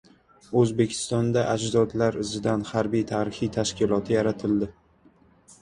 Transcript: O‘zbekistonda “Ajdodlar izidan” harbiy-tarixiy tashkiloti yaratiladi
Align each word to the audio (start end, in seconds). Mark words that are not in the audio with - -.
O‘zbekistonda 0.61 1.43
“Ajdodlar 1.51 2.17
izidan” 2.23 2.65
harbiy-tarixiy 2.71 3.53
tashkiloti 3.59 4.17
yaratiladi 4.17 4.71